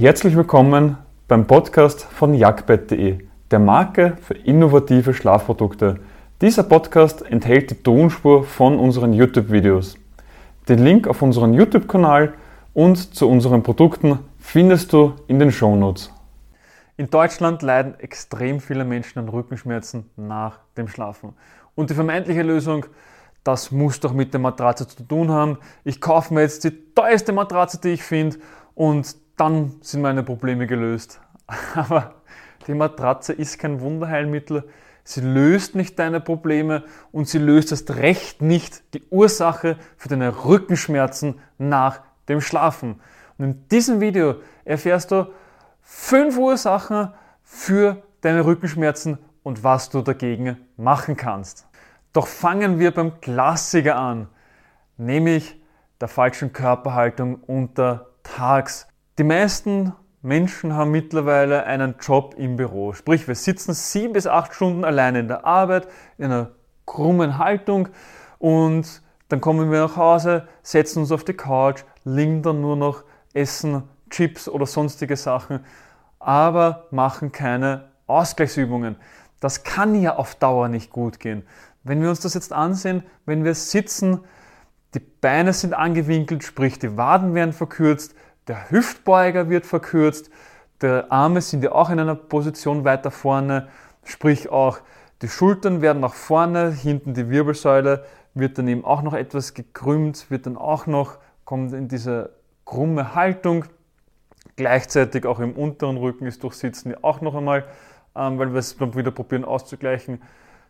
[0.00, 0.96] Herzlich willkommen
[1.26, 3.18] beim Podcast von jagdbett.de,
[3.50, 5.98] der Marke für innovative Schlafprodukte.
[6.40, 9.96] Dieser Podcast enthält die Tonspur von unseren YouTube-Videos.
[10.68, 12.34] Den Link auf unseren YouTube-Kanal
[12.74, 16.12] und zu unseren Produkten findest du in den Shownotes.
[16.96, 21.32] In Deutschland leiden extrem viele Menschen an Rückenschmerzen nach dem Schlafen.
[21.74, 22.86] Und die vermeintliche Lösung,
[23.42, 25.58] das muss doch mit der Matratze zu tun haben.
[25.82, 28.36] Ich kaufe mir jetzt die teuerste Matratze, die ich finde
[28.76, 31.20] und dann sind meine Probleme gelöst.
[31.74, 32.14] Aber
[32.66, 34.68] die Matratze ist kein Wunderheilmittel.
[35.04, 40.44] Sie löst nicht deine Probleme und sie löst erst recht nicht die Ursache für deine
[40.44, 43.00] Rückenschmerzen nach dem Schlafen.
[43.38, 45.32] Und in diesem Video erfährst du
[45.80, 51.66] fünf Ursachen für deine Rückenschmerzen und was du dagegen machen kannst.
[52.12, 54.28] Doch fangen wir beim Klassiker an,
[54.98, 55.58] nämlich
[56.00, 58.88] der falschen Körperhaltung untertags.
[59.18, 62.92] Die meisten Menschen haben mittlerweile einen Job im Büro.
[62.92, 66.50] Sprich, wir sitzen sieben bis acht Stunden alleine in der Arbeit, in einer
[66.86, 67.88] krummen Haltung
[68.38, 73.02] und dann kommen wir nach Hause, setzen uns auf die Couch, liegen dann nur noch,
[73.34, 75.64] essen Chips oder sonstige Sachen,
[76.20, 78.94] aber machen keine Ausgleichsübungen.
[79.40, 81.42] Das kann ja auf Dauer nicht gut gehen.
[81.82, 84.20] Wenn wir uns das jetzt ansehen, wenn wir sitzen,
[84.94, 88.14] die Beine sind angewinkelt, sprich die Waden werden verkürzt,
[88.48, 90.30] der Hüftbeuger wird verkürzt,
[90.82, 93.68] die Arme sind ja auch in einer Position weiter vorne,
[94.04, 94.78] sprich auch
[95.22, 100.30] die Schultern werden nach vorne, hinten die Wirbelsäule wird dann eben auch noch etwas gekrümmt,
[100.30, 102.30] wird dann auch noch, kommt in diese
[102.64, 103.64] krumme Haltung.
[104.54, 107.64] Gleichzeitig auch im unteren Rücken ist durch Sitzen ja auch noch einmal,
[108.14, 110.22] ähm, weil wir es dann wieder probieren auszugleichen,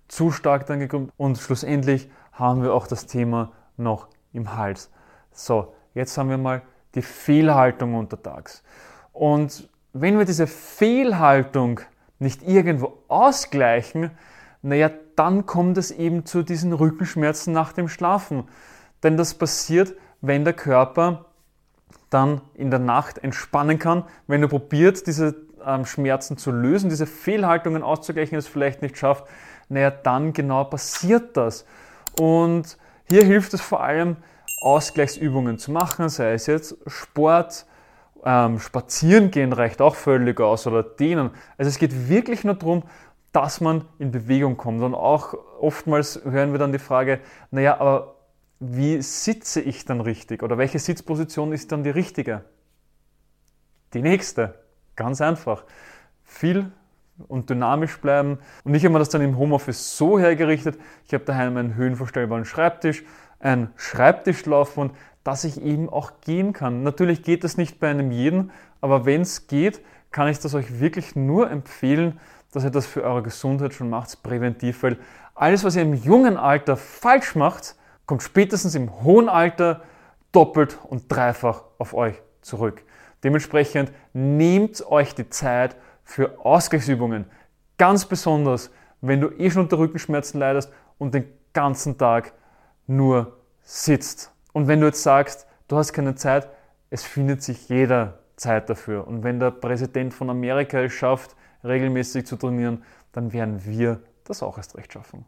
[0.09, 1.13] zu stark dann gekrümmt.
[1.17, 4.91] Und schlussendlich haben wir auch das Thema noch im Hals.
[5.33, 6.63] So, jetzt haben wir mal
[6.99, 8.63] die Fehlhaltung untertags.
[9.13, 11.81] Und wenn wir diese Fehlhaltung
[12.19, 14.11] nicht irgendwo ausgleichen,
[14.63, 18.45] naja, dann kommt es eben zu diesen Rückenschmerzen nach dem Schlafen.
[19.03, 21.27] Denn das passiert, wenn der Körper
[22.11, 24.05] dann in der Nacht entspannen kann.
[24.27, 29.25] Wenn er probiert, diese ähm, Schmerzen zu lösen, diese Fehlhaltungen auszugleichen, es vielleicht nicht schafft,
[29.69, 31.65] naja, dann genau passiert das.
[32.19, 34.17] Und hier hilft es vor allem,
[34.61, 37.67] Ausgleichsübungen zu machen, sei es jetzt Sport,
[38.25, 41.31] ähm, Spazieren gehen reicht auch völlig aus oder dehnen.
[41.57, 42.83] Also es geht wirklich nur darum,
[43.33, 44.83] dass man in Bewegung kommt.
[44.83, 47.21] Und auch oftmals hören wir dann die Frage,
[47.51, 48.17] naja, aber
[48.61, 52.45] wie sitze ich dann richtig oder welche Sitzposition ist dann die richtige?
[53.95, 54.55] Die nächste.
[54.97, 55.65] Ganz einfach.
[56.25, 56.73] Viel
[57.29, 58.39] und dynamisch bleiben.
[58.65, 60.79] Und ich habe mir das dann im Homeoffice so hergerichtet.
[61.07, 63.05] Ich habe daheim einen höhenverstellbaren Schreibtisch
[63.41, 64.93] ein Schreibtischlaufband,
[65.25, 66.83] dass ich eben auch gehen kann.
[66.83, 68.51] Natürlich geht das nicht bei einem jeden,
[68.81, 72.19] aber wenn es geht, kann ich das euch wirklich nur empfehlen,
[72.53, 74.97] dass ihr das für eure Gesundheit schon macht, präventiv, weil
[75.35, 77.77] alles, was ihr im jungen Alter falsch macht,
[78.07, 79.83] kommt spätestens im hohen Alter
[80.33, 82.83] doppelt und dreifach auf euch zurück.
[83.23, 87.27] Dementsprechend nehmt euch die Zeit für Ausgleichsübungen.
[87.77, 88.71] Ganz besonders,
[89.01, 92.33] wenn du eh schon unter Rückenschmerzen leidest und den ganzen Tag
[92.89, 94.33] nur sitzt.
[94.53, 96.49] Und wenn du jetzt sagst, du hast keine Zeit,
[96.91, 99.07] es findet sich jeder Zeit dafür.
[99.07, 102.83] Und wenn der Präsident von Amerika es schafft, regelmäßig zu trainieren,
[103.13, 105.25] dann werden wir das auch erst recht schaffen.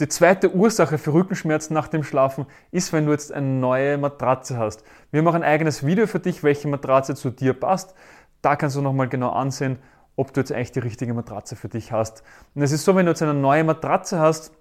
[0.00, 4.56] Die zweite Ursache für Rückenschmerzen nach dem Schlafen ist, wenn du jetzt eine neue Matratze
[4.56, 4.84] hast.
[5.10, 7.94] Wir machen ein eigenes Video für dich, welche Matratze zu dir passt.
[8.40, 9.78] Da kannst du nochmal genau ansehen,
[10.16, 12.22] ob du jetzt eigentlich die richtige Matratze für dich hast.
[12.54, 14.52] Und es ist so, wenn du jetzt eine neue Matratze hast,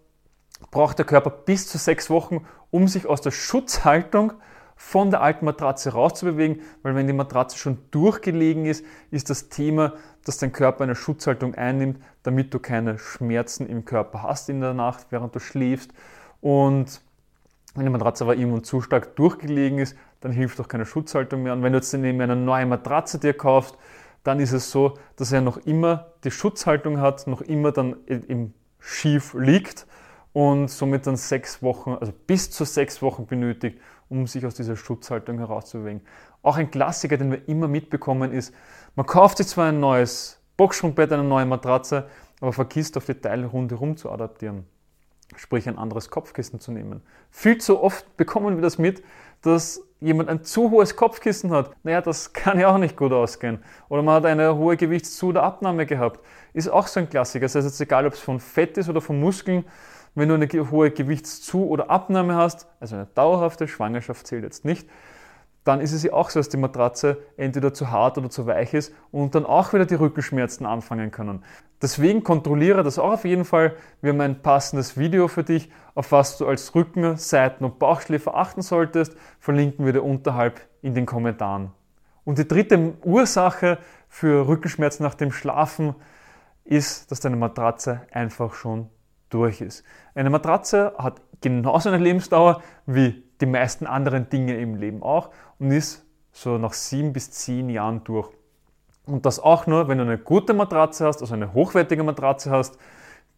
[0.70, 4.34] braucht der Körper bis zu sechs Wochen, um sich aus der Schutzhaltung
[4.76, 9.94] von der alten Matratze rauszubewegen, weil wenn die Matratze schon durchgelegen ist, ist das Thema,
[10.26, 14.74] dass dein Körper eine Schutzhaltung einnimmt, damit du keine Schmerzen im Körper hast in der
[14.74, 15.92] Nacht, während du schläfst.
[16.42, 17.02] Und
[17.76, 21.54] wenn die Matratze aber immer zu stark durchgelegen ist, dann hilft auch keine Schutzhaltung mehr.
[21.54, 23.78] Und wenn du jetzt eben eine neue Matratze dir kaufst,
[24.24, 28.54] dann ist es so, dass er noch immer die Schutzhaltung hat, noch immer dann im
[28.80, 29.86] Schief liegt
[30.34, 33.80] und somit dann sechs Wochen, also bis zu sechs Wochen benötigt,
[34.10, 36.02] um sich aus dieser Schutzhaltung herauszubewegen.
[36.42, 38.54] Auch ein Klassiker, den wir immer mitbekommen, ist,
[38.96, 42.08] man kauft sich zwar ein neues Boxsprungbett, eine neue Matratze,
[42.40, 44.66] aber vergisst auf die Teile rundherum zu adaptieren.
[45.38, 47.02] Sprich, ein anderes Kopfkissen zu nehmen.
[47.30, 49.02] Viel zu oft bekommen wir das mit,
[49.42, 51.72] dass jemand ein zu hohes Kopfkissen hat.
[51.84, 53.64] Naja, das kann ja auch nicht gut ausgehen.
[53.88, 56.20] Oder man hat eine hohe Gewichtszu- oder Abnahme gehabt.
[56.54, 57.46] Ist auch so ein Klassiker.
[57.46, 59.64] Das heißt jetzt egal, ob es von Fett ist oder von Muskeln,
[60.16, 64.88] wenn du eine hohe Gewichtszu- oder Abnahme hast, also eine dauerhafte Schwangerschaft zählt jetzt nicht,
[65.64, 68.74] dann ist es ja auch so, dass die Matratze entweder zu hart oder zu weich
[68.74, 71.44] ist und dann auch wieder die Rückenschmerzen anfangen können.
[71.82, 73.76] Deswegen kontrolliere das auch auf jeden Fall.
[74.02, 78.36] Wir haben ein passendes Video für dich, auf was du als Rücken-, Seiten- und Bauchschläfer
[78.36, 79.16] achten solltest.
[79.40, 81.72] Verlinken wir dir unterhalb in den Kommentaren.
[82.24, 83.78] Und die dritte Ursache
[84.10, 85.96] für Rückenschmerzen nach dem Schlafen
[86.64, 88.90] ist, dass deine Matratze einfach schon
[89.32, 89.84] durch ist.
[90.14, 95.72] Eine Matratze hat genauso eine Lebensdauer wie die meisten anderen Dinge im Leben auch und
[95.72, 98.30] ist so nach sieben bis zehn Jahren durch.
[99.06, 102.78] Und das auch nur, wenn du eine gute Matratze hast, also eine hochwertige Matratze hast,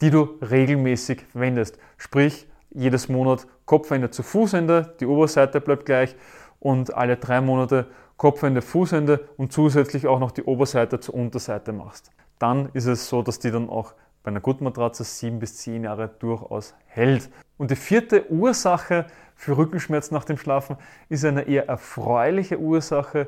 [0.02, 1.78] die du regelmäßig verwendest.
[1.98, 6.16] Sprich, jedes Monat Kopfende zu Fußende, die Oberseite bleibt gleich
[6.60, 7.88] und alle drei Monate
[8.18, 12.12] Kopfende, Fußende und zusätzlich auch noch die Oberseite zur Unterseite machst.
[12.40, 15.84] Dann ist es so, dass die dann auch bei einer guten Matratze sieben bis zehn
[15.84, 17.30] Jahre durchaus hält.
[17.58, 19.06] Und die vierte Ursache
[19.36, 20.78] für Rückenschmerzen nach dem Schlafen
[21.10, 23.28] ist eine eher erfreuliche Ursache,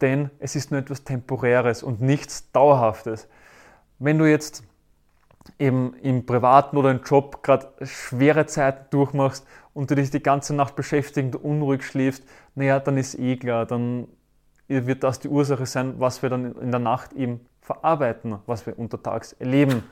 [0.00, 3.28] denn es ist nur etwas Temporäres und nichts Dauerhaftes.
[3.98, 4.64] Wenn du jetzt
[5.58, 10.54] eben im privaten oder im Job gerade schwere Zeiten durchmachst und du dich die ganze
[10.54, 12.24] Nacht beschäftigst und unruhig schläfst,
[12.54, 14.08] naja, dann ist eh klar, dann
[14.68, 18.78] wird das die Ursache sein, was wir dann in der Nacht eben verarbeiten, was wir
[18.78, 19.84] untertags erleben.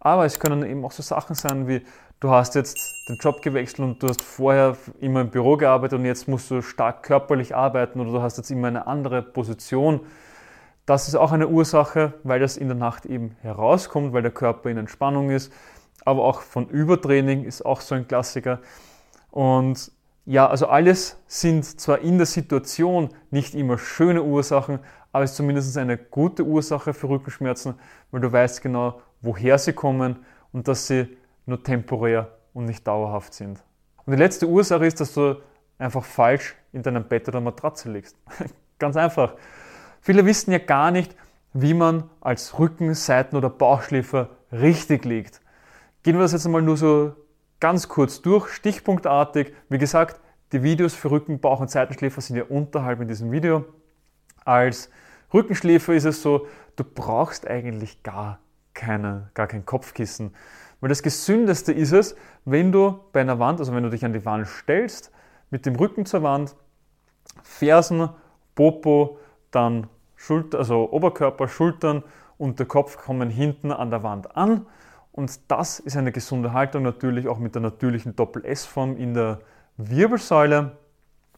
[0.00, 1.82] Aber es können eben auch so Sachen sein wie,
[2.20, 2.78] du hast jetzt
[3.08, 6.62] den Job gewechselt und du hast vorher immer im Büro gearbeitet und jetzt musst du
[6.62, 10.00] stark körperlich arbeiten oder du hast jetzt immer eine andere Position.
[10.86, 14.70] Das ist auch eine Ursache, weil das in der Nacht eben herauskommt, weil der Körper
[14.70, 15.52] in Entspannung ist.
[16.04, 18.60] Aber auch von Übertraining ist auch so ein Klassiker.
[19.32, 19.90] Und
[20.24, 24.78] ja, also alles sind zwar in der Situation nicht immer schöne Ursachen,
[25.16, 27.72] aber es ist zumindest eine gute Ursache für Rückenschmerzen,
[28.10, 30.16] weil du weißt genau, woher sie kommen
[30.52, 31.16] und dass sie
[31.46, 33.64] nur temporär und nicht dauerhaft sind.
[34.04, 35.36] Und die letzte Ursache ist, dass du
[35.78, 38.14] einfach falsch in deinem Bett oder Matratze liegst.
[38.78, 39.36] Ganz einfach.
[40.02, 41.16] Viele wissen ja gar nicht,
[41.54, 45.40] wie man als Rücken-, Seiten- oder Bauchschläfer richtig liegt.
[46.02, 47.14] Gehen wir das jetzt einmal nur so
[47.58, 49.54] ganz kurz durch, stichpunktartig.
[49.70, 50.20] Wie gesagt,
[50.52, 53.64] die Videos für Rücken-, Bauch- und Seitenschläfer sind ja unterhalb in diesem Video.
[54.44, 54.90] Als
[55.32, 56.46] Rückenschläfer ist es so,
[56.76, 58.38] du brauchst eigentlich gar,
[58.74, 60.34] keine, gar kein Kopfkissen.
[60.80, 64.12] Weil das Gesündeste ist es, wenn du bei einer Wand, also wenn du dich an
[64.12, 65.10] die Wand stellst,
[65.50, 66.54] mit dem Rücken zur Wand,
[67.42, 68.08] Fersen,
[68.54, 69.18] Popo,
[69.50, 72.02] dann Schulter, also Oberkörper, Schultern
[72.38, 74.66] und der Kopf kommen hinten an der Wand an.
[75.12, 79.40] Und das ist eine gesunde Haltung, natürlich auch mit der natürlichen Doppel-S-Form in der
[79.78, 80.72] Wirbelsäule.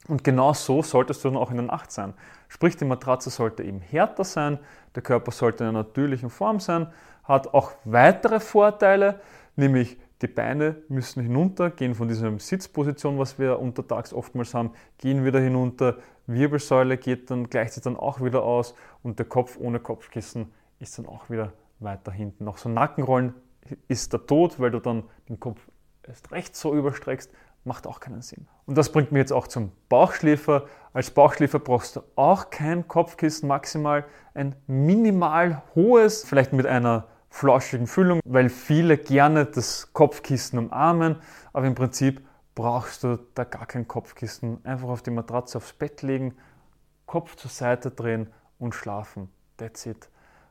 [0.08, 2.14] Und genau so solltest du dann auch in der Nacht sein.
[2.48, 4.58] Sprich, die Matratze sollte eben härter sein,
[4.94, 6.88] der Körper sollte in einer natürlichen Form sein
[7.28, 9.20] hat auch weitere Vorteile,
[9.54, 15.24] nämlich die Beine müssen hinunter, gehen von dieser Sitzposition, was wir untertags oftmals haben, gehen
[15.24, 20.50] wieder hinunter, Wirbelsäule geht dann gleichzeitig dann auch wieder aus und der Kopf ohne Kopfkissen
[20.80, 22.44] ist dann auch wieder weiter hinten.
[22.44, 23.34] Noch so Nackenrollen
[23.86, 25.60] ist der Tod, weil du dann den Kopf
[26.02, 27.30] erst recht so überstreckst,
[27.64, 28.46] macht auch keinen Sinn.
[28.66, 30.66] Und das bringt mich jetzt auch zum Bauchschläfer.
[30.92, 37.86] Als Bauchschläfer brauchst du auch kein Kopfkissen, maximal ein minimal hohes, vielleicht mit einer flauschigen
[37.86, 41.16] Füllung, weil viele gerne das Kopfkissen umarmen,
[41.52, 42.22] aber im Prinzip
[42.54, 44.64] brauchst du da gar kein Kopfkissen.
[44.64, 46.36] Einfach auf die Matratze aufs Bett legen,
[47.06, 49.30] Kopf zur Seite drehen und schlafen.
[49.56, 50.08] That's it.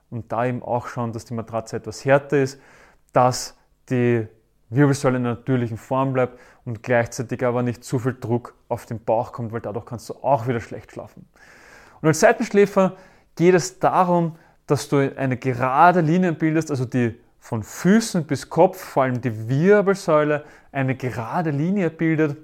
[0.10, 2.62] Und da eben auch schauen, dass die Matratze etwas härter ist,
[3.12, 3.58] dass
[3.90, 4.28] die
[4.70, 9.04] Wirbelsäule in der natürlichen Form bleibt und gleichzeitig aber nicht zu viel Druck auf den
[9.04, 11.26] Bauch kommt, weil dadurch kannst du auch wieder schlecht schlafen.
[12.02, 12.98] Und als Seitenschläfer
[13.36, 18.78] geht es darum, dass du eine gerade Linie bildest, also die von Füßen bis Kopf,
[18.78, 22.36] vor allem die Wirbelsäule, eine gerade Linie bildet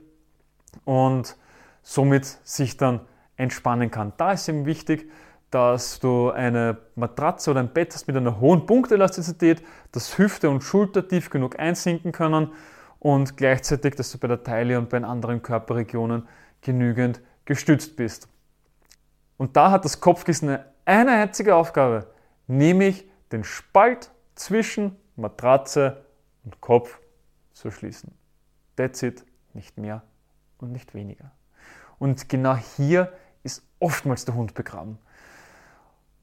[0.85, 1.35] und
[1.81, 3.01] somit sich dann
[3.35, 4.13] entspannen kann.
[4.15, 5.09] Da ist eben wichtig,
[5.53, 10.63] dass du eine Matratze oder ein Bett hast mit einer hohen Punktelastizität, dass Hüfte und
[10.63, 12.51] Schulter tief genug einsinken können
[12.97, 16.27] und gleichzeitig, dass du bei der Taille und bei den anderen Körperregionen
[16.61, 18.27] genügend gestützt bist.
[19.37, 22.07] Und da hat das Kopfkissen eine einzige Aufgabe,
[22.47, 26.03] nämlich den Spalt zwischen Matratze
[26.45, 26.99] und Kopf
[27.53, 28.17] zu schließen.
[28.75, 30.01] That's it, nicht mehr
[30.57, 31.31] und nicht weniger.
[31.99, 34.97] Und genau hier ist oftmals der Hund begraben.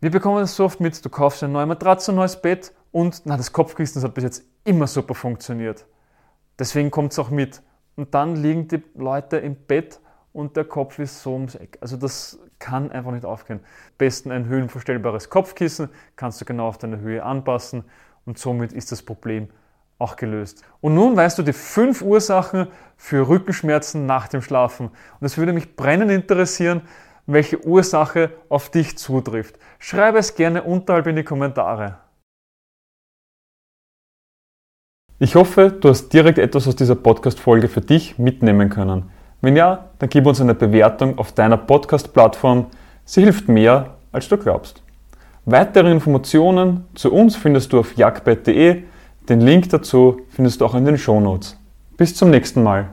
[0.02, 3.20] Wir bekommen es so oft mit, du kaufst eine neue Matratze, ein neues Bett und
[3.26, 5.84] na, das Kopfkissen das hat bis jetzt immer super funktioniert.
[6.58, 7.60] Deswegen kommt es auch mit.
[7.96, 10.00] Und dann liegen die Leute im Bett
[10.32, 11.76] und der Kopf ist so ums Eck.
[11.82, 13.60] Also das kann einfach nicht aufgehen.
[13.98, 17.84] Besten ein höhenverstellbares Kopfkissen, kannst du genau auf deine Höhe anpassen
[18.24, 19.50] und somit ist das Problem
[19.98, 20.64] auch gelöst.
[20.80, 24.86] Und nun weißt du die fünf Ursachen für Rückenschmerzen nach dem Schlafen.
[24.86, 26.80] Und es würde mich brennend interessieren,
[27.32, 29.58] welche Ursache auf dich zutrifft.
[29.78, 31.98] Schreibe es gerne unterhalb in die Kommentare.
[35.18, 39.10] Ich hoffe, du hast direkt etwas aus dieser Podcast-Folge für dich mitnehmen können.
[39.42, 42.66] Wenn ja, dann gib uns eine Bewertung auf deiner Podcast-Plattform.
[43.04, 44.82] Sie hilft mehr, als du glaubst.
[45.44, 48.82] Weitere Informationen zu uns findest du auf jagdbett.de.
[49.28, 51.58] Den Link dazu findest du auch in den Shownotes.
[51.96, 52.90] Bis zum nächsten Mal.